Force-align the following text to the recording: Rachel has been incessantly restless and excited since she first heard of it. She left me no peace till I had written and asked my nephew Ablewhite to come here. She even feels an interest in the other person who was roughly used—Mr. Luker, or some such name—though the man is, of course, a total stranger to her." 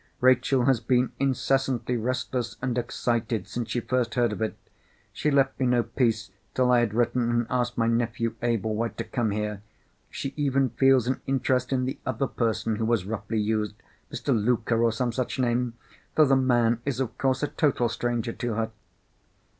Rachel 0.19 0.65
has 0.65 0.79
been 0.79 1.11
incessantly 1.19 1.95
restless 1.95 2.57
and 2.59 2.75
excited 2.75 3.47
since 3.47 3.69
she 3.69 3.81
first 3.81 4.15
heard 4.15 4.33
of 4.33 4.41
it. 4.41 4.57
She 5.13 5.29
left 5.29 5.59
me 5.59 5.67
no 5.67 5.83
peace 5.83 6.31
till 6.55 6.71
I 6.71 6.79
had 6.79 6.95
written 6.95 7.29
and 7.29 7.45
asked 7.51 7.77
my 7.77 7.85
nephew 7.85 8.33
Ablewhite 8.41 8.97
to 8.97 9.03
come 9.03 9.29
here. 9.29 9.61
She 10.09 10.33
even 10.35 10.69
feels 10.71 11.05
an 11.05 11.21
interest 11.27 11.71
in 11.71 11.85
the 11.85 11.99
other 12.03 12.25
person 12.25 12.77
who 12.77 12.85
was 12.85 13.05
roughly 13.05 13.39
used—Mr. 13.39 14.33
Luker, 14.35 14.81
or 14.81 14.91
some 14.91 15.11
such 15.11 15.37
name—though 15.37 16.25
the 16.25 16.35
man 16.35 16.81
is, 16.83 16.99
of 16.99 17.15
course, 17.19 17.43
a 17.43 17.47
total 17.47 17.87
stranger 17.87 18.33
to 18.33 18.53
her." 18.55 18.71